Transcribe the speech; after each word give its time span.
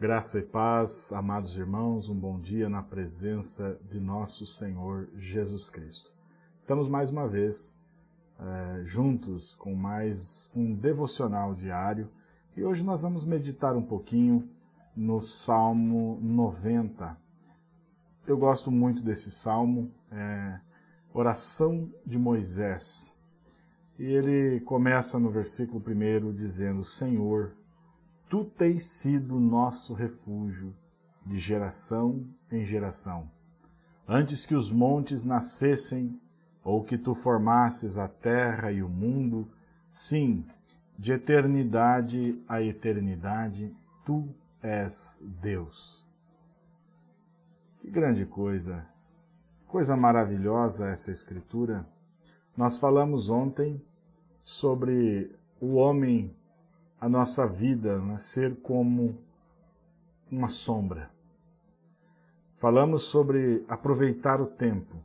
Graça 0.00 0.38
e 0.38 0.42
paz, 0.42 1.12
amados 1.12 1.56
irmãos, 1.56 2.08
um 2.08 2.14
bom 2.14 2.38
dia 2.38 2.68
na 2.68 2.80
presença 2.84 3.76
de 3.90 3.98
nosso 3.98 4.46
Senhor 4.46 5.08
Jesus 5.16 5.68
Cristo. 5.68 6.12
Estamos 6.56 6.88
mais 6.88 7.10
uma 7.10 7.26
vez 7.26 7.76
é, 8.38 8.84
juntos 8.84 9.56
com 9.56 9.74
mais 9.74 10.52
um 10.54 10.72
devocional 10.72 11.52
diário 11.52 12.08
e 12.56 12.62
hoje 12.62 12.84
nós 12.84 13.02
vamos 13.02 13.24
meditar 13.24 13.74
um 13.74 13.82
pouquinho 13.82 14.48
no 14.94 15.20
Salmo 15.20 16.20
90. 16.22 17.18
Eu 18.24 18.38
gosto 18.38 18.70
muito 18.70 19.02
desse 19.02 19.32
salmo, 19.32 19.90
é, 20.12 20.60
Oração 21.12 21.92
de 22.06 22.20
Moisés. 22.20 23.18
E 23.98 24.04
ele 24.04 24.60
começa 24.60 25.18
no 25.18 25.28
versículo 25.28 25.82
1 25.84 26.32
dizendo: 26.34 26.84
Senhor, 26.84 27.52
Tu 28.28 28.44
tens 28.44 28.84
sido 28.84 29.40
nosso 29.40 29.94
refúgio 29.94 30.74
de 31.24 31.38
geração 31.38 32.26
em 32.50 32.64
geração. 32.64 33.30
Antes 34.06 34.44
que 34.44 34.54
os 34.54 34.70
montes 34.70 35.24
nascessem, 35.24 36.20
ou 36.62 36.84
que 36.84 36.98
tu 36.98 37.14
formasses 37.14 37.96
a 37.96 38.06
terra 38.06 38.70
e 38.70 38.82
o 38.82 38.88
mundo, 38.88 39.48
sim, 39.88 40.44
de 40.98 41.12
eternidade 41.12 42.42
a 42.46 42.60
eternidade, 42.60 43.74
tu 44.04 44.28
és 44.62 45.22
Deus. 45.40 46.06
Que 47.80 47.90
grande 47.90 48.26
coisa, 48.26 48.86
coisa 49.66 49.96
maravilhosa 49.96 50.88
essa 50.88 51.10
escritura. 51.10 51.86
Nós 52.56 52.78
falamos 52.78 53.30
ontem 53.30 53.80
sobre 54.42 55.34
o 55.60 55.74
homem 55.74 56.34
a 57.00 57.08
nossa 57.08 57.46
vida 57.46 58.00
né, 58.00 58.18
ser 58.18 58.56
como 58.56 59.16
uma 60.30 60.48
sombra. 60.48 61.10
Falamos 62.56 63.04
sobre 63.04 63.64
aproveitar 63.68 64.40
o 64.40 64.46
tempo, 64.46 64.96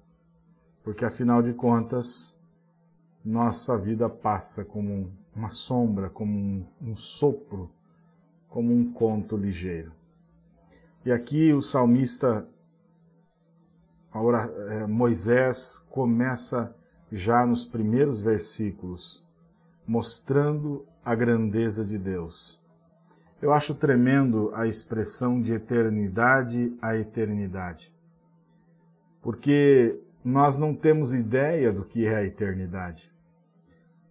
porque 0.84 1.06
afinal 1.06 1.42
de 1.44 1.54
contas, 1.54 2.42
nossa 3.24 3.78
vida 3.78 4.10
passa 4.10 4.66
como 4.66 5.12
uma 5.36 5.50
sombra, 5.50 6.10
como 6.10 6.34
um, 6.34 6.66
um 6.82 6.96
sopro, 6.96 7.70
como 8.50 8.74
um 8.74 8.92
conto 8.92 9.38
ligeiro. 9.38 9.92
E 11.06 11.12
aqui 11.12 11.54
o 11.54 11.62
salmista, 11.62 12.48
é, 14.70 14.88
Moisés, 14.88 15.80
começa 15.90 16.76
já 17.12 17.46
nos 17.46 17.66
primeiros 17.66 18.20
versículos, 18.22 19.28
mostrando 19.88 20.86
a 21.04 21.16
grandeza 21.16 21.84
de 21.84 21.98
Deus. 21.98 22.62
Eu 23.42 23.52
acho 23.52 23.76
tremendo 23.76 24.52
a 24.54 24.66
expressão 24.66 25.42
de 25.42 25.54
eternidade 25.54 26.76
a 26.82 26.96
eternidade, 26.96 27.94
porque 29.22 30.00
nós 30.24 30.58
não 30.58 30.74
temos 30.74 31.14
ideia 31.14 31.72
do 31.72 31.84
que 31.84 32.06
é 32.06 32.16
a 32.16 32.24
eternidade. 32.24 33.12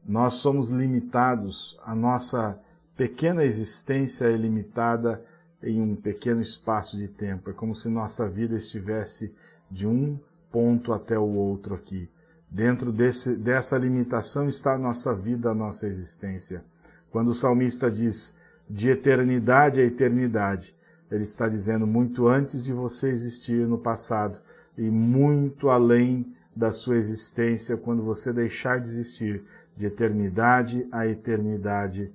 Nós 0.06 0.34
somos 0.34 0.68
limitados, 0.68 1.80
a 1.84 1.94
nossa 1.94 2.60
pequena 2.96 3.44
existência 3.44 4.26
é 4.26 4.36
limitada 4.36 5.24
em 5.62 5.80
um 5.80 5.94
pequeno 5.94 6.40
espaço 6.40 6.96
de 6.96 7.08
tempo. 7.08 7.50
É 7.50 7.52
como 7.52 7.74
se 7.74 7.88
nossa 7.88 8.28
vida 8.28 8.56
estivesse 8.56 9.34
de 9.70 9.86
um 9.86 10.18
ponto 10.50 10.92
até 10.92 11.18
o 11.18 11.28
outro 11.28 11.74
aqui. 11.74 12.10
Dentro 12.50 12.92
desse, 12.92 13.36
dessa 13.36 13.78
limitação 13.78 14.46
está 14.46 14.74
a 14.74 14.78
nossa 14.78 15.14
vida, 15.14 15.50
a 15.50 15.54
nossa 15.54 15.86
existência. 15.86 16.62
Quando 17.12 17.28
o 17.28 17.34
salmista 17.34 17.90
diz 17.90 18.36
de 18.68 18.88
eternidade 18.90 19.80
a 19.80 19.84
eternidade, 19.84 20.74
ele 21.10 21.22
está 21.22 21.46
dizendo 21.46 21.86
muito 21.86 22.26
antes 22.26 22.62
de 22.62 22.72
você 22.72 23.10
existir 23.10 23.68
no 23.68 23.76
passado 23.76 24.40
e 24.78 24.90
muito 24.90 25.68
além 25.68 26.34
da 26.56 26.72
sua 26.72 26.96
existência, 26.96 27.76
quando 27.76 28.02
você 28.02 28.32
deixar 28.32 28.80
de 28.80 28.88
existir, 28.88 29.44
de 29.76 29.86
eternidade 29.86 30.88
a 30.90 31.06
eternidade, 31.06 32.10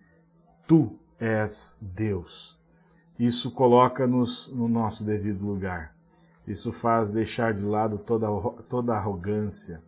tu 0.67 0.91
és 1.19 1.77
Deus. 1.79 2.57
Isso 3.19 3.51
coloca-nos 3.51 4.51
no 4.53 4.67
nosso 4.67 5.03
devido 5.03 5.45
lugar. 5.45 5.95
Isso 6.47 6.71
faz 6.71 7.11
deixar 7.11 7.53
de 7.53 7.63
lado 7.63 7.99
toda, 7.99 8.27
toda 8.67 8.95
arrogância. 8.95 9.81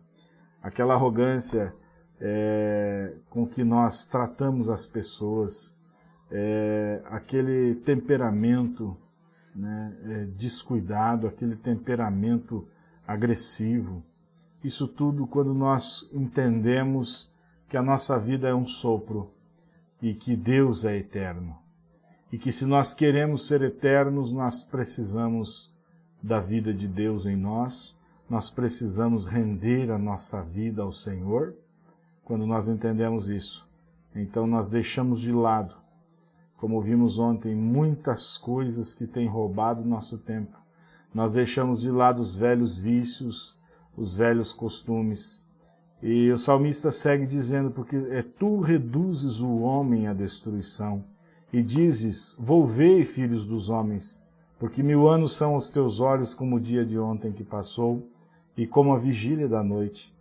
Aquela 0.62 0.94
arrogância 0.94 1.74
é, 2.20 3.14
com 3.30 3.46
que 3.46 3.64
nós 3.64 4.04
tratamos 4.04 4.68
as 4.68 4.86
pessoas, 4.86 5.76
é, 6.30 7.00
aquele 7.06 7.76
temperamento 7.76 8.96
né, 9.54 9.96
é, 10.04 10.24
descuidado, 10.36 11.26
aquele 11.26 11.56
temperamento 11.56 12.68
agressivo. 13.06 14.04
Isso 14.62 14.86
tudo 14.86 15.26
quando 15.26 15.54
nós 15.54 16.08
entendemos 16.12 17.34
que 17.68 17.76
a 17.76 17.82
nossa 17.82 18.18
vida 18.18 18.48
é 18.48 18.54
um 18.54 18.66
sopro 18.66 19.32
e 20.02 20.14
que 20.14 20.36
Deus 20.36 20.84
é 20.84 20.96
eterno. 20.96 21.56
E 22.30 22.38
que 22.38 22.52
se 22.52 22.66
nós 22.66 22.94
queremos 22.94 23.48
ser 23.48 23.62
eternos, 23.62 24.32
nós 24.32 24.62
precisamos 24.62 25.74
da 26.22 26.38
vida 26.38 26.72
de 26.72 26.86
Deus 26.86 27.26
em 27.26 27.34
nós, 27.34 27.98
nós 28.28 28.50
precisamos 28.50 29.24
render 29.24 29.90
a 29.90 29.98
nossa 29.98 30.42
vida 30.42 30.82
ao 30.82 30.92
Senhor 30.92 31.54
quando 32.30 32.46
nós 32.46 32.68
entendemos 32.68 33.28
isso, 33.28 33.68
então 34.14 34.46
nós 34.46 34.68
deixamos 34.68 35.20
de 35.20 35.32
lado, 35.32 35.74
como 36.56 36.80
vimos 36.80 37.18
ontem, 37.18 37.56
muitas 37.56 38.38
coisas 38.38 38.94
que 38.94 39.04
têm 39.04 39.26
roubado 39.26 39.84
nosso 39.84 40.16
tempo. 40.16 40.56
Nós 41.12 41.32
deixamos 41.32 41.80
de 41.80 41.90
lado 41.90 42.20
os 42.20 42.36
velhos 42.36 42.78
vícios, 42.78 43.60
os 43.96 44.14
velhos 44.14 44.52
costumes. 44.52 45.44
E 46.00 46.30
o 46.30 46.38
salmista 46.38 46.92
segue 46.92 47.26
dizendo, 47.26 47.72
porque 47.72 47.96
é 48.10 48.22
tu 48.22 48.60
reduzes 48.60 49.40
o 49.40 49.58
homem 49.58 50.06
à 50.06 50.12
destruição, 50.12 51.02
e 51.52 51.60
dizes, 51.60 52.36
volvei, 52.38 53.02
filhos 53.02 53.44
dos 53.44 53.68
homens, 53.68 54.24
porque 54.56 54.84
mil 54.84 55.08
anos 55.08 55.32
são 55.32 55.56
os 55.56 55.72
teus 55.72 55.98
olhos 55.98 56.32
como 56.32 56.54
o 56.54 56.60
dia 56.60 56.86
de 56.86 56.96
ontem 56.96 57.32
que 57.32 57.42
passou, 57.42 58.08
e 58.56 58.68
como 58.68 58.92
a 58.92 58.98
vigília 58.98 59.48
da 59.48 59.64
noite. 59.64 60.14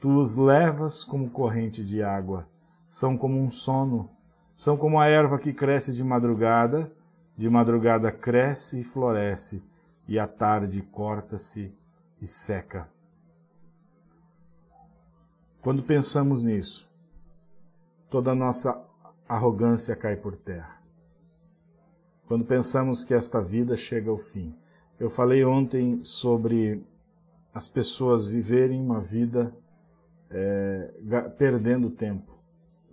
Tu 0.00 0.08
os 0.18 0.34
levas 0.34 1.02
como 1.02 1.30
corrente 1.30 1.84
de 1.84 2.02
água, 2.02 2.46
são 2.86 3.16
como 3.16 3.38
um 3.38 3.50
sono, 3.50 4.10
são 4.54 4.76
como 4.76 5.00
a 5.00 5.06
erva 5.06 5.38
que 5.38 5.52
cresce 5.52 5.92
de 5.92 6.04
madrugada, 6.04 6.90
de 7.36 7.48
madrugada 7.48 8.10
cresce 8.12 8.80
e 8.80 8.84
floresce, 8.84 9.62
e 10.08 10.18
à 10.18 10.26
tarde 10.26 10.82
corta-se 10.82 11.74
e 12.20 12.26
seca. 12.26 12.88
Quando 15.60 15.82
pensamos 15.82 16.44
nisso, 16.44 16.88
toda 18.08 18.30
a 18.30 18.34
nossa 18.34 18.80
arrogância 19.28 19.96
cai 19.96 20.16
por 20.16 20.36
terra. 20.36 20.80
Quando 22.26 22.44
pensamos 22.44 23.04
que 23.04 23.14
esta 23.14 23.40
vida 23.40 23.76
chega 23.76 24.10
ao 24.10 24.18
fim. 24.18 24.54
Eu 24.98 25.10
falei 25.10 25.44
ontem 25.44 26.02
sobre 26.02 26.82
as 27.52 27.68
pessoas 27.68 28.26
viverem 28.26 28.80
uma 28.80 29.00
vida 29.00 29.54
é, 30.30 30.90
perdendo 31.38 31.90
tempo, 31.90 32.36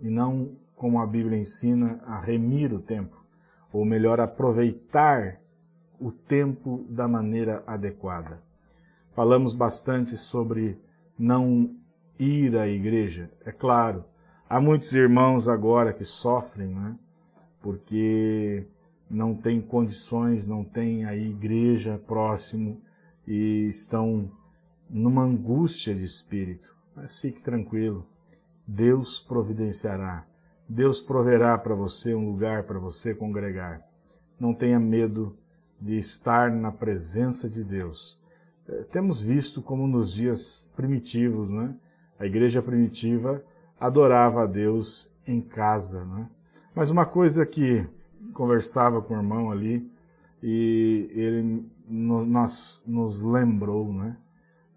e 0.00 0.08
não, 0.08 0.56
como 0.76 1.00
a 1.00 1.06
Bíblia 1.06 1.38
ensina, 1.38 2.00
a 2.04 2.20
remir 2.20 2.72
o 2.72 2.80
tempo, 2.80 3.24
ou 3.72 3.84
melhor, 3.84 4.20
aproveitar 4.20 5.40
o 5.98 6.12
tempo 6.12 6.84
da 6.88 7.08
maneira 7.08 7.62
adequada. 7.66 8.42
Falamos 9.14 9.54
bastante 9.54 10.16
sobre 10.16 10.78
não 11.18 11.74
ir 12.18 12.56
à 12.56 12.68
igreja. 12.68 13.30
É 13.44 13.52
claro, 13.52 14.04
há 14.48 14.60
muitos 14.60 14.92
irmãos 14.92 15.48
agora 15.48 15.92
que 15.92 16.04
sofrem, 16.04 16.68
né? 16.68 16.96
porque 17.60 18.66
não 19.08 19.34
têm 19.34 19.60
condições, 19.60 20.46
não 20.46 20.64
têm 20.64 21.04
a 21.04 21.16
igreja 21.16 22.00
próximo 22.06 22.82
e 23.26 23.66
estão 23.68 24.30
numa 24.90 25.22
angústia 25.22 25.94
de 25.94 26.04
espírito. 26.04 26.73
Mas 26.96 27.18
fique 27.18 27.42
tranquilo, 27.42 28.06
Deus 28.66 29.18
providenciará. 29.18 30.24
Deus 30.68 31.00
proverá 31.00 31.58
para 31.58 31.74
você 31.74 32.14
um 32.14 32.30
lugar 32.30 32.62
para 32.64 32.78
você 32.78 33.14
congregar. 33.14 33.82
Não 34.38 34.54
tenha 34.54 34.80
medo 34.80 35.36
de 35.80 35.96
estar 35.96 36.50
na 36.50 36.72
presença 36.72 37.50
de 37.50 37.62
Deus. 37.62 38.22
Eh, 38.66 38.84
temos 38.90 39.20
visto 39.20 39.60
como 39.60 39.86
nos 39.86 40.14
dias 40.14 40.70
primitivos, 40.74 41.50
né? 41.50 41.74
A 42.18 42.24
igreja 42.24 42.62
primitiva 42.62 43.44
adorava 43.78 44.44
a 44.44 44.46
Deus 44.46 45.12
em 45.26 45.40
casa, 45.40 46.04
né? 46.04 46.28
Mas 46.74 46.90
uma 46.90 47.04
coisa 47.04 47.44
que 47.44 47.86
conversava 48.32 49.02
com 49.02 49.14
o 49.14 49.16
irmão 49.16 49.50
ali 49.50 49.88
e 50.42 51.10
ele 51.12 51.66
nos, 51.86 52.82
nos 52.86 53.20
lembrou, 53.20 53.92
né? 53.92 54.16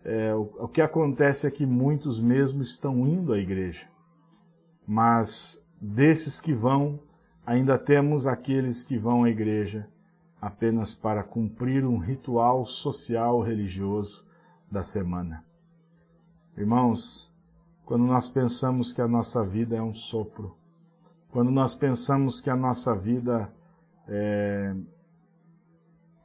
É, 0.07 0.33
o, 0.33 0.49
o 0.59 0.67
que 0.69 0.81
acontece 0.81 1.45
é 1.45 1.51
que 1.51 1.65
muitos 1.65 2.17
mesmo 2.17 2.61
estão 2.61 3.05
indo 3.05 3.33
à 3.33 3.37
igreja. 3.37 3.89
Mas 4.87 5.69
desses 5.81 6.39
que 6.39 6.53
vão, 6.53 6.97
ainda 7.45 7.77
temos 7.77 8.25
aqueles 8.25 8.85
que 8.85 8.97
vão 8.97 9.25
à 9.25 9.29
igreja, 9.29 9.85
apenas 10.41 10.95
para 10.95 11.23
cumprir 11.23 11.85
um 11.85 11.97
ritual 11.97 12.65
social 12.65 13.41
religioso 13.41 14.25
da 14.71 14.81
semana. 14.81 15.43
Irmãos, 16.55 17.29
quando 17.85 18.05
nós 18.05 18.29
pensamos 18.29 18.93
que 18.93 19.01
a 19.01 19.07
nossa 19.09 19.45
vida 19.45 19.75
é 19.75 19.81
um 19.81 19.93
sopro, 19.93 20.55
quando 21.29 21.51
nós 21.51 21.75
pensamos 21.75 22.39
que 22.39 22.49
a 22.49 22.55
nossa 22.55 22.95
vida 22.95 23.51
é, 24.07 24.73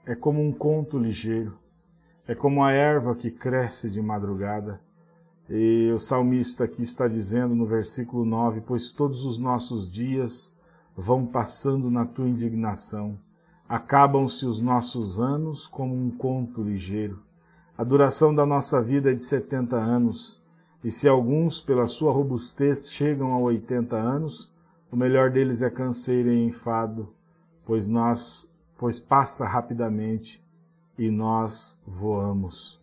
é 0.06 0.14
como 0.14 0.40
um 0.40 0.52
conto 0.52 0.96
ligeiro, 0.96 1.58
é 2.27 2.35
como 2.35 2.63
a 2.63 2.71
erva 2.71 3.17
que 3.17 3.31
cresce 3.31 3.91
de 3.91 4.01
madrugada, 4.01 4.81
e 5.51 5.91
o 5.93 5.99
salmista 5.99 6.65
aqui 6.65 6.83
está 6.83 7.09
dizendo 7.09 7.55
no 7.55 7.67
versículo 7.67 8.25
9: 8.25 8.61
Pois 8.61 8.91
todos 8.93 9.25
os 9.25 9.39
nossos 9.39 9.91
dias 9.91 10.57
vão 10.97 11.27
passando 11.27 11.91
na 11.91 12.05
tua 12.05 12.29
indignação, 12.29 13.19
acabam-se 13.69 14.47
os 14.47 14.61
nossos 14.61 15.19
anos 15.19 15.67
como 15.67 15.95
um 15.95 16.11
conto 16.11 16.63
ligeiro. 16.63 17.23
A 17.77 17.83
duração 17.83 18.35
da 18.35 18.47
nossa 18.47 18.81
vida 18.81 19.11
é 19.11 19.15
de 19.15 19.23
70 19.23 19.77
anos, 19.77 20.41
e 20.85 20.91
se 20.91 21.09
alguns, 21.09 21.61
pela 21.61 21.89
sua 21.89 22.13
robustez, 22.13 22.93
chegam 22.93 23.33
a 23.33 23.39
80 23.39 23.97
anos, 23.97 24.53
o 24.91 24.97
melhor 24.97 25.31
deles 25.31 25.63
é 25.63 25.71
canseiro 25.71 26.31
e 26.31 26.45
enfado, 26.45 27.13
pois 27.65 27.89
nós, 27.89 28.55
pois 28.79 29.01
passa 29.01 29.47
rapidamente 29.47 30.43
e 30.99 31.11
nós 31.11 31.81
voamos. 31.87 32.81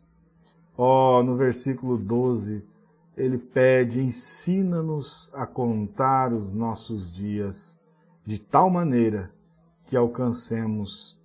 Oh, 0.78 1.22
no 1.24 1.36
versículo 1.36 1.98
12, 1.98 2.64
ele 3.18 3.38
pede: 3.38 4.02
ensina-nos 4.02 5.32
a 5.34 5.46
contar 5.46 6.34
os 6.34 6.52
nossos 6.54 7.14
dias 7.14 7.80
de 8.26 8.40
tal 8.40 8.70
maneira 8.70 9.32
que 9.86 9.98
alcancemos 9.98 11.20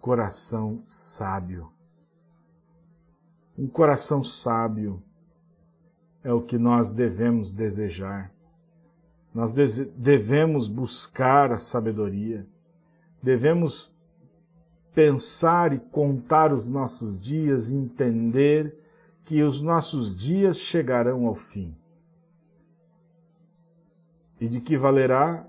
coração 0.00 0.82
sábio. 0.86 1.70
Um 3.56 3.66
coração 3.66 4.24
sábio 4.24 5.02
é 6.22 6.32
o 6.32 6.40
que 6.40 6.58
nós 6.58 6.92
devemos 6.92 7.52
desejar. 7.52 8.32
Nós 9.34 9.52
devemos 9.52 10.68
buscar 10.68 11.52
a 11.52 11.58
sabedoria, 11.58 12.46
devemos 13.22 13.93
pensar 14.94 15.72
e 15.72 15.78
contar 15.78 16.52
os 16.52 16.68
nossos 16.68 17.20
dias, 17.20 17.72
entender 17.72 18.78
que 19.24 19.42
os 19.42 19.60
nossos 19.60 20.16
dias 20.16 20.58
chegarão 20.58 21.26
ao 21.26 21.34
fim. 21.34 21.74
E 24.40 24.46
de 24.46 24.60
que 24.60 24.76
valerá 24.76 25.46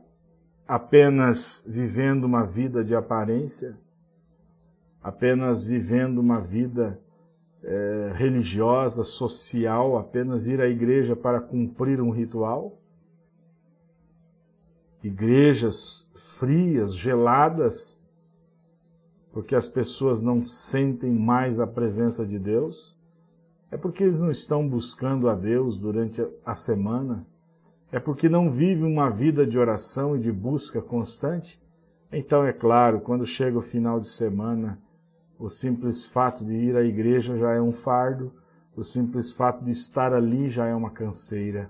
apenas 0.68 1.64
vivendo 1.68 2.24
uma 2.24 2.44
vida 2.44 2.84
de 2.84 2.96
aparência, 2.96 3.78
apenas 5.04 5.64
vivendo 5.64 6.18
uma 6.18 6.42
vida 6.42 7.00
é, 7.62 8.12
religiosa, 8.16 9.04
social, 9.04 9.98
apenas 9.98 10.48
ir 10.48 10.60
à 10.60 10.68
igreja 10.68 11.16
para 11.16 11.40
cumprir 11.40 12.02
um 12.02 12.10
ritual? 12.10 12.80
Igrejas 15.04 16.10
frias, 16.16 16.96
geladas, 16.96 18.02
porque 19.36 19.54
as 19.54 19.68
pessoas 19.68 20.22
não 20.22 20.48
sentem 20.48 21.12
mais 21.12 21.60
a 21.60 21.68
presença 21.68 22.26
de 22.26 22.40
Deus? 22.40 22.98
É 23.70 23.76
porque 23.76 24.02
eles 24.02 24.18
não 24.18 24.32
estão 24.32 24.66
buscando 24.66 25.28
a 25.28 25.36
Deus 25.36 25.78
durante 25.78 26.26
a 26.46 26.56
semana? 26.56 27.28
É 27.92 28.00
porque 28.00 28.30
não 28.30 28.50
vivem 28.50 28.90
uma 28.90 29.10
vida 29.10 29.46
de 29.46 29.60
oração 29.60 30.16
e 30.16 30.20
de 30.22 30.32
busca 30.32 30.82
constante? 30.82 31.62
Então, 32.10 32.46
é 32.46 32.54
claro, 32.54 33.02
quando 33.02 33.26
chega 33.26 33.58
o 33.58 33.62
final 33.62 34.00
de 34.00 34.08
semana, 34.08 34.80
o 35.38 35.50
simples 35.50 36.06
fato 36.06 36.46
de 36.46 36.56
ir 36.56 36.78
à 36.78 36.82
igreja 36.82 37.38
já 37.38 37.52
é 37.52 37.60
um 37.60 37.74
fardo, 37.74 38.32
o 38.74 38.84
simples 38.84 39.34
fato 39.34 39.62
de 39.62 39.72
estar 39.72 40.14
ali 40.14 40.48
já 40.48 40.66
é 40.66 40.74
uma 40.74 40.92
canseira. 40.92 41.70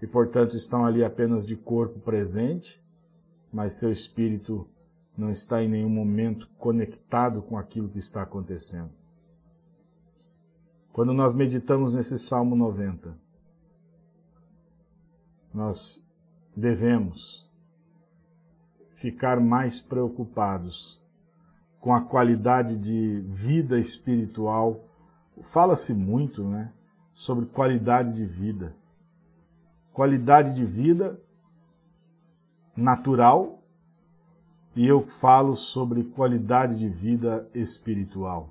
E, 0.00 0.06
portanto, 0.06 0.56
estão 0.56 0.86
ali 0.86 1.04
apenas 1.04 1.44
de 1.44 1.54
corpo 1.54 2.00
presente, 2.00 2.82
mas 3.52 3.74
seu 3.74 3.90
espírito 3.90 4.66
não 5.16 5.30
está 5.30 5.62
em 5.62 5.68
nenhum 5.68 5.90
momento 5.90 6.48
conectado 6.58 7.42
com 7.42 7.56
aquilo 7.58 7.88
que 7.88 7.98
está 7.98 8.22
acontecendo. 8.22 8.90
Quando 10.92 11.12
nós 11.12 11.34
meditamos 11.34 11.94
nesse 11.94 12.18
Salmo 12.18 12.54
90, 12.54 13.16
nós 15.52 16.06
devemos 16.56 17.50
ficar 18.94 19.40
mais 19.40 19.80
preocupados 19.80 21.02
com 21.80 21.94
a 21.94 22.00
qualidade 22.00 22.76
de 22.76 23.20
vida 23.26 23.78
espiritual. 23.78 24.84
Fala-se 25.42 25.92
muito, 25.94 26.44
né, 26.44 26.72
sobre 27.12 27.46
qualidade 27.46 28.12
de 28.12 28.24
vida. 28.24 28.76
Qualidade 29.92 30.54
de 30.54 30.64
vida 30.64 31.20
natural 32.76 33.61
e 34.74 34.86
eu 34.86 35.06
falo 35.06 35.54
sobre 35.54 36.04
qualidade 36.04 36.78
de 36.78 36.88
vida 36.88 37.48
espiritual. 37.54 38.50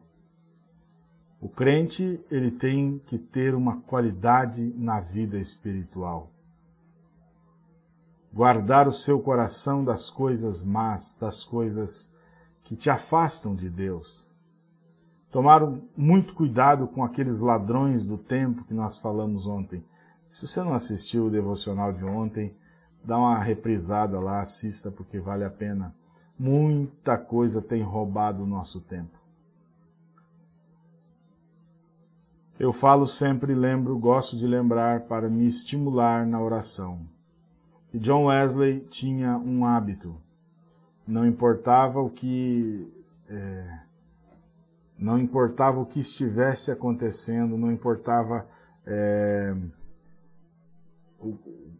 O 1.40 1.50
crente, 1.50 2.24
ele 2.30 2.52
tem 2.52 3.02
que 3.08 3.18
ter 3.18 3.56
uma 3.56 3.82
qualidade 3.82 4.72
na 4.78 5.00
vida 5.00 5.40
espiritual. 5.40 6.30
Guardar 8.32 8.88
o 8.88 8.92
seu 8.92 9.20
coração 9.20 9.84
das 9.84 10.10
coisas 10.10 10.62
más, 10.62 11.18
das 11.20 11.44
coisas 11.44 12.14
que 12.64 12.76
te 12.76 12.92
afastam 12.92 13.56
de 13.56 13.70
Deus. 13.70 14.32
Tomar 15.32 15.62
muito 15.98 16.36
cuidado 16.36 16.88
com 16.88 17.04
aqueles 17.04 17.42
ladrões 17.42 18.06
do 18.06 18.18
tempo 18.18 18.64
que 18.64 18.74
nós 18.74 19.00
falamos 19.00 19.48
ontem. 19.48 19.84
Se 20.28 20.46
você 20.46 20.62
não 20.62 20.76
assistiu 20.76 21.26
o 21.26 21.32
devocional 21.32 21.92
de 21.92 22.06
ontem, 22.06 22.56
dá 23.04 23.18
uma 23.18 23.40
reprisada 23.40 24.20
lá, 24.20 24.42
assista 24.42 24.92
porque 24.92 25.20
vale 25.20 25.44
a 25.44 25.50
pena. 25.50 25.96
Muita 26.44 27.20
coisa 27.20 27.62
tem 27.62 27.84
roubado 27.84 28.42
o 28.42 28.48
nosso 28.48 28.82
tempo. 28.82 29.16
Eu 32.60 32.74
falo 32.74 33.06
sempre, 33.06 33.54
lembro, 33.54 33.96
gosto 34.00 34.36
de 34.36 34.48
lembrar 34.48 35.02
para 35.02 35.30
me 35.30 35.46
estimular 35.46 36.26
na 36.26 36.42
oração. 36.42 37.02
E 37.94 38.00
John 38.00 38.26
Wesley 38.26 38.80
tinha 38.90 39.38
um 39.38 39.64
hábito. 39.64 40.16
Não 41.06 41.28
importava 41.28 42.02
o 42.02 42.10
que 42.10 42.92
é, 43.30 43.80
não 44.98 45.20
importava 45.20 45.80
o 45.80 45.86
que 45.86 46.00
estivesse 46.00 46.72
acontecendo, 46.72 47.56
não 47.56 47.72
importava 47.72 48.48
é, 48.84 49.56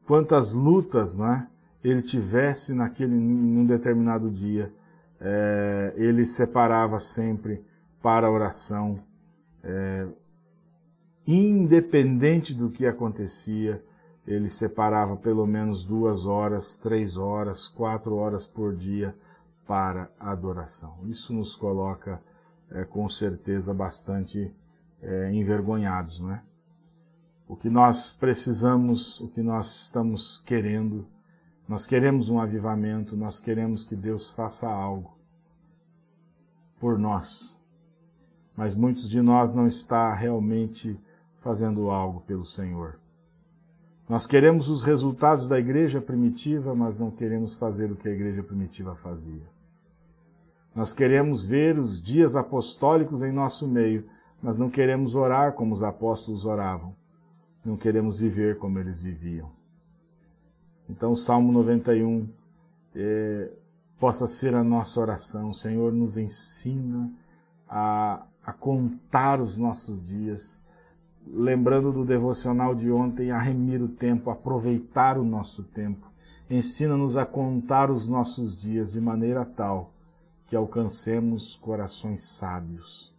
quantas 0.06 0.54
lutas, 0.54 1.16
não 1.16 1.34
é, 1.34 1.48
ele 1.84 2.02
tivesse 2.02 2.74
naquele 2.74 3.16
num 3.16 3.66
determinado 3.66 4.30
dia, 4.30 4.72
é, 5.20 5.94
ele 5.96 6.26
separava 6.26 7.00
sempre 7.00 7.64
para 8.02 8.28
a 8.28 8.32
oração. 8.32 9.00
É, 9.64 10.08
independente 11.28 12.54
do 12.54 12.70
que 12.70 12.86
acontecia, 12.86 13.84
ele 14.26 14.50
separava 14.50 15.16
pelo 15.16 15.46
menos 15.46 15.84
duas 15.84 16.26
horas, 16.26 16.76
três 16.76 17.18
horas, 17.18 17.68
quatro 17.68 18.16
horas 18.16 18.46
por 18.46 18.76
dia 18.76 19.16
para 19.68 20.10
adoração. 20.20 20.98
Isso 21.08 21.34
nos 21.34 21.56
coloca, 21.56 22.22
é, 22.72 22.84
com 22.84 23.08
certeza, 23.08 23.74
bastante 23.74 24.54
é, 25.02 25.32
envergonhados, 25.34 26.20
não 26.20 26.32
é? 26.34 26.42
O 27.48 27.56
que 27.56 27.70
nós 27.70 28.12
precisamos, 28.12 29.20
o 29.20 29.28
que 29.28 29.42
nós 29.42 29.84
estamos 29.84 30.42
querendo, 30.46 31.06
nós 31.68 31.86
queremos 31.86 32.30
um 32.30 32.40
avivamento, 32.40 33.16
nós 33.16 33.40
queremos 33.40 33.84
que 33.84 33.96
Deus 33.96 34.32
faça 34.32 34.70
algo 34.70 35.18
por 36.80 36.98
nós. 36.98 37.64
Mas 38.56 38.76
muitos 38.76 39.10
de 39.10 39.22
nós 39.22 39.54
não 39.54 39.66
está 39.66 40.14
realmente 40.14 41.00
fazendo 41.40 41.90
algo 41.90 42.22
pelo 42.22 42.44
Senhor. 42.44 43.00
Nós 44.10 44.28
queremos 44.28 44.68
os 44.68 44.84
resultados 44.84 45.48
da 45.48 45.58
igreja 45.58 46.02
primitiva, 46.02 46.76
mas 46.76 46.98
não 46.98 47.10
queremos 47.10 47.56
fazer 47.56 47.92
o 47.92 47.96
que 47.96 48.10
a 48.10 48.12
igreja 48.12 48.44
primitiva 48.44 48.94
fazia. 48.94 49.48
Nós 50.76 50.92
queremos 50.92 51.46
ver 51.46 51.80
os 51.80 52.02
dias 52.02 52.36
apostólicos 52.36 53.24
em 53.24 53.32
nosso 53.32 53.68
meio, 53.68 54.06
mas 54.42 54.58
não 54.58 54.70
queremos 54.70 55.16
orar 55.16 55.54
como 55.54 55.74
os 55.74 55.84
apóstolos 55.84 56.46
oravam. 56.46 56.96
Não 57.64 57.78
queremos 57.78 58.20
viver 58.20 58.58
como 58.58 58.80
eles 58.80 59.04
viviam. 59.04 59.52
Então, 60.92 61.14
o 61.14 61.16
Salmo 61.16 61.54
91 61.54 62.28
é, 62.94 63.50
possa 63.98 64.28
ser 64.28 64.54
a 64.54 64.64
nossa 64.64 65.00
oração. 65.00 65.50
O 65.50 65.54
Senhor 65.54 65.94
nos 65.94 66.18
ensina 66.18 67.10
a, 67.68 68.24
a 68.46 68.52
contar 68.52 69.40
os 69.40 69.56
nossos 69.56 70.06
dias, 70.06 70.60
lembrando 71.26 71.94
do 71.94 72.04
devocional 72.04 72.76
de 72.76 72.92
ontem, 72.92 73.32
a 73.32 73.40
remir 73.40 73.82
o 73.82 73.88
tempo, 73.88 74.30
aproveitar 74.30 75.18
o 75.18 75.24
nosso 75.24 75.64
tempo. 75.64 76.12
Ensina-nos 76.50 77.16
a 77.16 77.26
contar 77.26 77.90
os 77.90 78.06
nossos 78.06 78.60
dias 78.60 78.92
de 78.92 79.00
maneira 79.00 79.46
tal 79.46 79.94
que 80.46 80.58
alcancemos 80.58 81.56
corações 81.56 82.22
sábios. 82.24 83.16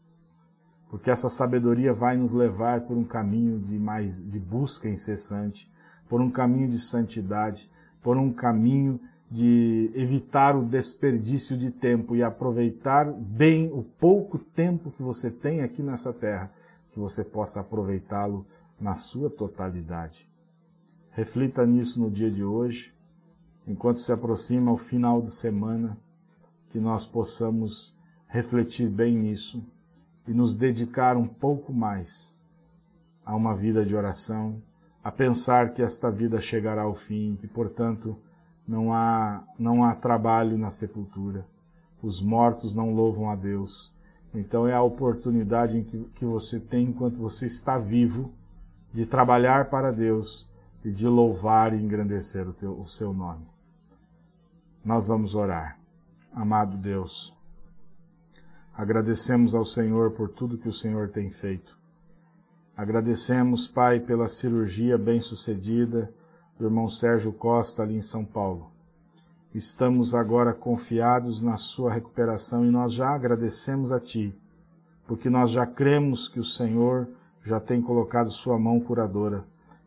Porque 0.91 1.11
essa 1.11 1.31
sabedoria 1.31 1.91
vai 1.91 2.19
nos 2.19 2.33
levar 2.33 2.83
por 2.83 2.99
um 2.99 3.05
caminho 3.05 3.59
de 3.59 3.79
mais 3.79 4.23
de 4.23 4.38
busca 4.38 4.91
incessante, 4.91 5.72
por 6.12 6.21
um 6.21 6.31
caminho 6.31 6.69
de 6.69 6.78
santidade, 6.78 7.71
por 8.02 8.19
um 8.19 8.31
caminho 8.31 9.00
de 9.31 9.90
evitar 9.95 10.54
o 10.54 10.62
desperdício 10.62 11.57
de 11.57 11.71
tempo 11.71 12.14
e 12.14 12.23
aproveitar 12.23 13.11
bem 13.11 13.73
o 13.73 13.83
pouco 13.83 14.37
tempo 14.38 14.90
que 14.90 15.02
você 15.02 15.31
tem 15.31 15.62
aqui 15.62 15.83
nessa 15.83 16.12
terra, 16.12 16.52
que 16.90 17.00
você 17.00 17.25
possa 17.25 17.61
aproveitá-lo 17.61 18.45
na 18.78 18.95
sua 18.95 19.31
totalidade. 19.31 20.28
Reflita 21.12 21.64
nisso 21.64 21.99
no 21.99 22.11
dia 22.11 22.31
de 22.31 22.45
hoje, 22.45 22.92
enquanto 23.66 24.02
se 24.02 24.12
aproxima 24.12 24.71
o 24.71 24.76
final 24.76 25.23
de 25.23 25.33
semana, 25.33 25.97
que 26.69 26.78
nós 26.78 27.07
possamos 27.07 27.99
refletir 28.28 28.87
bem 28.90 29.16
nisso 29.16 29.64
e 30.28 30.35
nos 30.35 30.54
dedicar 30.54 31.16
um 31.16 31.26
pouco 31.26 31.73
mais 31.73 32.38
a 33.25 33.35
uma 33.35 33.54
vida 33.54 33.83
de 33.83 33.97
oração, 33.97 34.61
a 35.02 35.11
pensar 35.11 35.73
que 35.73 35.82
esta 35.82 36.11
vida 36.11 36.40
chegará 36.40 36.82
ao 36.82 36.94
fim, 36.94 37.37
que, 37.40 37.49
portanto, 37.49 38.16
não 38.66 38.92
há, 38.92 39.42
não 39.59 39.82
há 39.82 39.94
trabalho 39.94 40.56
na 40.56 40.71
sepultura. 40.71 41.47
Os 42.00 42.23
mortos 42.23 42.75
não 42.75 42.94
louvam 42.94 43.30
a 43.30 43.35
Deus. 43.35 43.92
Então 44.35 44.66
é 44.66 44.73
a 44.73 44.82
oportunidade 44.82 45.82
que, 45.82 46.04
que 46.14 46.25
você 46.25 46.59
tem 46.59 46.87
enquanto 46.88 47.21
você 47.21 47.47
está 47.47 47.78
vivo 47.78 48.32
de 48.92 49.04
trabalhar 49.04 49.68
para 49.68 49.90
Deus 49.90 50.50
e 50.85 50.90
de 50.90 51.06
louvar 51.06 51.75
e 51.75 51.82
engrandecer 51.82 52.49
o, 52.49 52.52
teu, 52.52 52.73
o 52.73 52.87
seu 52.87 53.12
nome. 53.12 53.47
Nós 54.85 55.06
vamos 55.06 55.35
orar. 55.35 55.78
Amado 56.35 56.78
Deus, 56.78 57.37
agradecemos 58.75 59.54
ao 59.54 59.66
Senhor 59.66 60.12
por 60.12 60.30
tudo 60.30 60.56
que 60.56 60.68
o 60.68 60.73
Senhor 60.73 61.11
tem 61.11 61.28
feito. 61.28 61.78
Agradecemos, 62.83 63.69
Pai, 63.69 64.01
pela 64.01 64.27
cirurgia 64.27 64.99
bem-sucedida 64.99 66.12
do 66.59 66.65
irmão 66.65 66.89
Sérgio 66.89 67.33
Costa 67.33 67.85
ali 67.85 67.95
em 67.95 68.03
São 68.03 68.25
Paulo. 68.25 68.73
Estamos 69.55 70.17
agora 70.17 70.53
confiados 70.53 71.41
na 71.41 71.57
sua 71.57 71.93
recuperação 71.93 72.67
e 72.67 72.73
nós 72.73 72.93
já 72.93 73.11
agradecemos 73.11 73.93
a 73.93 74.01
Ti, 74.01 74.37
porque 75.07 75.31
nós 75.31 75.53
já 75.53 75.65
cremos 75.65 76.27
que 76.27 76.41
o 76.41 76.45
Senhor 76.45 77.07
já 77.41 77.61
tem 77.61 77.81
colocado 77.81 78.29
sua 78.31 78.59
mão 78.59 78.81
curadora 78.81 79.45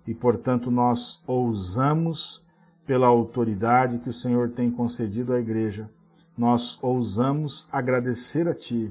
e, 0.07 0.13
portanto, 0.13 0.71
nós 0.71 1.21
ousamos, 1.27 2.47
pela 2.87 3.07
autoridade 3.07 3.97
que 3.97 4.09
o 4.09 4.13
Senhor 4.13 4.51
tem 4.51 4.71
concedido 4.71 5.33
à 5.33 5.39
igreja, 5.41 5.89
nós 6.37 6.79
ousamos 6.81 7.67
agradecer 7.73 8.47
a 8.47 8.53
Ti 8.53 8.89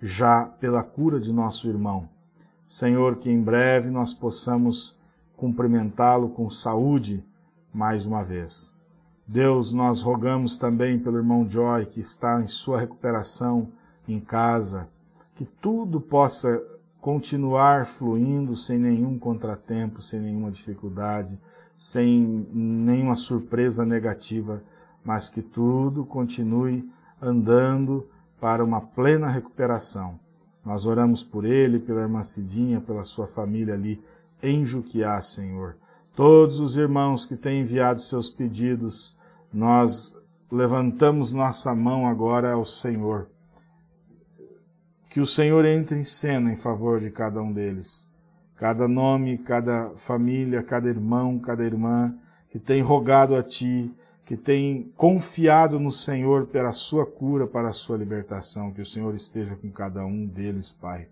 já 0.00 0.46
pela 0.46 0.82
cura 0.82 1.20
de 1.20 1.30
nosso 1.30 1.68
irmão. 1.68 2.08
Senhor, 2.64 3.16
que 3.16 3.30
em 3.30 3.42
breve 3.42 3.90
nós 3.90 4.14
possamos 4.14 4.98
cumprimentá-lo 5.36 6.28
com 6.28 6.48
saúde 6.48 7.24
mais 7.72 8.06
uma 8.06 8.22
vez. 8.22 8.74
Deus, 9.26 9.72
nós 9.72 10.02
rogamos 10.02 10.58
também 10.58 10.98
pelo 10.98 11.16
irmão 11.16 11.48
Joy, 11.48 11.86
que 11.86 12.00
está 12.00 12.40
em 12.40 12.46
sua 12.46 12.78
recuperação 12.78 13.68
em 14.06 14.20
casa, 14.20 14.88
que 15.34 15.44
tudo 15.44 16.00
possa 16.00 16.62
continuar 17.00 17.86
fluindo 17.86 18.54
sem 18.54 18.78
nenhum 18.78 19.18
contratempo, 19.18 20.00
sem 20.00 20.20
nenhuma 20.20 20.50
dificuldade, 20.50 21.38
sem 21.74 22.46
nenhuma 22.52 23.16
surpresa 23.16 23.84
negativa, 23.84 24.62
mas 25.04 25.28
que 25.28 25.42
tudo 25.42 26.04
continue 26.04 26.88
andando 27.20 28.06
para 28.40 28.64
uma 28.64 28.80
plena 28.80 29.28
recuperação. 29.28 30.18
Nós 30.64 30.86
oramos 30.86 31.24
por 31.24 31.44
ele, 31.44 31.78
pela 31.80 32.02
irmã 32.02 32.22
Cidinha, 32.22 32.80
pela 32.80 33.04
sua 33.04 33.26
família 33.26 33.74
ali 33.74 34.02
em 34.42 34.64
Juquiá, 34.64 35.20
Senhor. 35.20 35.76
Todos 36.14 36.60
os 36.60 36.76
irmãos 36.76 37.24
que 37.24 37.36
têm 37.36 37.60
enviado 37.60 38.00
seus 38.00 38.28
pedidos, 38.28 39.16
nós 39.52 40.16
levantamos 40.50 41.32
nossa 41.32 41.74
mão 41.74 42.06
agora 42.06 42.52
ao 42.52 42.64
Senhor. 42.64 43.28
Que 45.08 45.20
o 45.20 45.26
Senhor 45.26 45.64
entre 45.64 45.98
em 45.98 46.04
cena 46.04 46.52
em 46.52 46.56
favor 46.56 47.00
de 47.00 47.10
cada 47.10 47.42
um 47.42 47.52
deles. 47.52 48.10
Cada 48.56 48.86
nome, 48.86 49.38
cada 49.38 49.90
família, 49.96 50.62
cada 50.62 50.88
irmão, 50.88 51.38
cada 51.38 51.64
irmã 51.64 52.14
que 52.50 52.58
tem 52.58 52.82
rogado 52.82 53.34
a 53.34 53.42
Ti, 53.42 53.90
que 54.32 54.36
tem 54.38 54.90
confiado 54.96 55.78
no 55.78 55.92
Senhor 55.92 56.46
pela 56.46 56.72
sua 56.72 57.04
cura, 57.04 57.46
para 57.46 57.68
a 57.68 57.72
sua 57.72 57.98
libertação. 57.98 58.72
Que 58.72 58.80
o 58.80 58.86
Senhor 58.86 59.14
esteja 59.14 59.54
com 59.56 59.70
cada 59.70 60.06
um 60.06 60.24
deles, 60.24 60.72
Pai. 60.72 61.06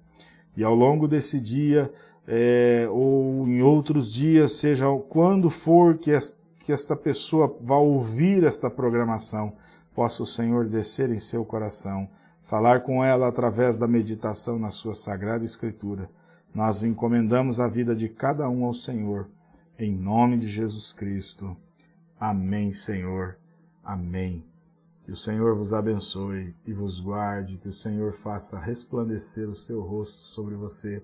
E 0.57 0.65
ao 0.65 0.75
longo 0.75 1.07
desse 1.07 1.39
dia, 1.39 1.93
é, 2.27 2.89
ou 2.91 3.47
em 3.47 3.61
outros 3.61 4.11
dias, 4.11 4.53
seja 4.53 4.87
quando 5.11 5.51
for 5.51 5.99
que, 5.99 6.13
que 6.61 6.73
esta 6.73 6.97
pessoa 6.97 7.55
vá 7.61 7.77
ouvir 7.77 8.43
esta 8.43 8.71
programação, 8.71 9.53
possa 9.95 10.23
o 10.23 10.27
Senhor 10.27 10.65
descer 10.65 11.11
em 11.11 11.19
seu 11.19 11.45
coração, 11.45 12.09
falar 12.41 12.81
com 12.81 13.05
ela 13.05 13.29
através 13.29 13.77
da 13.77 13.87
meditação 13.87 14.59
na 14.59 14.71
sua 14.71 14.95
sagrada 14.95 15.45
Escritura. 15.45 16.09
Nós 16.55 16.83
encomendamos 16.83 17.61
a 17.61 17.69
vida 17.69 17.95
de 17.95 18.09
cada 18.09 18.49
um 18.49 18.65
ao 18.65 18.73
Senhor, 18.73 19.29
em 19.79 19.95
nome 19.95 20.39
de 20.39 20.49
Jesus 20.49 20.95
Cristo. 20.95 21.55
Amém, 22.21 22.73
Senhor. 22.73 23.39
Amém. 23.83 24.45
Que 25.05 25.11
o 25.11 25.17
Senhor 25.17 25.57
vos 25.57 25.73
abençoe 25.73 26.55
e 26.67 26.73
vos 26.73 27.01
guarde, 27.01 27.57
que 27.57 27.69
o 27.69 27.73
Senhor 27.73 28.13
faça 28.13 28.61
resplandecer 28.61 29.49
o 29.49 29.55
seu 29.55 29.81
rosto 29.81 30.21
sobre 30.21 30.55
você 30.55 31.03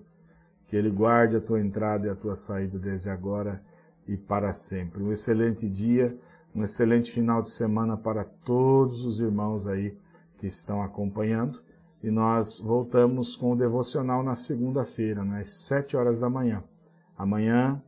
que 0.67 0.75
Ele 0.75 0.89
guarde 0.89 1.35
a 1.35 1.41
tua 1.41 1.59
entrada 1.59 2.07
e 2.07 2.09
a 2.09 2.15
tua 2.15 2.35
saída 2.35 2.77
desde 2.77 3.09
agora 3.09 3.61
e 4.07 4.15
para 4.15 4.53
sempre. 4.53 5.01
Um 5.01 5.11
excelente 5.11 5.67
dia, 5.67 6.15
um 6.53 6.63
excelente 6.63 7.11
final 7.11 7.41
de 7.41 7.49
semana 7.49 7.97
para 7.97 8.23
todos 8.23 9.05
os 9.05 9.19
irmãos 9.19 9.65
aí 9.65 9.97
que 10.37 10.45
estão 10.45 10.81
acompanhando. 10.81 11.61
E 12.03 12.11
nós 12.11 12.59
voltamos 12.59 13.35
com 13.35 13.51
o 13.51 13.55
devocional 13.55 14.21
na 14.21 14.35
segunda-feira, 14.35 15.23
às 15.37 15.49
sete 15.49 15.97
horas 15.97 16.19
da 16.19 16.29
manhã. 16.29 16.63
Amanhã, 17.17 17.81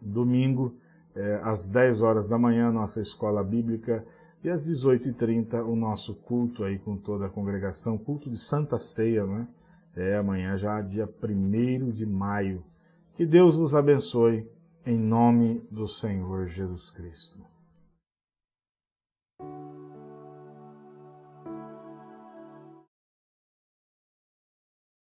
domingo, 0.00 0.74
é, 1.14 1.40
às 1.42 1.66
dez 1.66 2.02
horas 2.02 2.28
da 2.28 2.38
manhã, 2.38 2.70
nossa 2.70 3.00
escola 3.00 3.42
bíblica, 3.42 4.04
e 4.42 4.50
às 4.50 4.64
dezoito 4.64 5.08
e 5.08 5.12
trinta 5.12 5.62
o 5.62 5.76
nosso 5.76 6.14
culto 6.14 6.64
aí 6.64 6.78
com 6.78 6.96
toda 6.96 7.26
a 7.26 7.30
congregação, 7.30 7.96
culto 7.96 8.28
de 8.28 8.38
Santa 8.38 8.78
Ceia, 8.78 9.24
não 9.24 9.38
é? 9.38 9.46
É 9.94 10.16
amanhã, 10.16 10.56
já 10.56 10.80
dia 10.80 11.08
1 11.22 11.90
de 11.90 12.06
maio. 12.06 12.64
Que 13.14 13.26
Deus 13.26 13.56
vos 13.56 13.74
abençoe, 13.74 14.48
em 14.86 14.98
nome 14.98 15.62
do 15.70 15.86
Senhor 15.86 16.46
Jesus 16.46 16.90
Cristo. 16.90 17.51